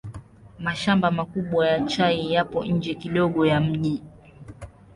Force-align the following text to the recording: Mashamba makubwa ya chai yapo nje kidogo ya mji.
Mashamba 0.59 1.07
makubwa 1.11 1.65
ya 1.67 1.79
chai 1.85 2.31
yapo 2.33 2.65
nje 2.65 2.93
kidogo 2.95 3.45
ya 3.45 3.59
mji. 3.61 4.03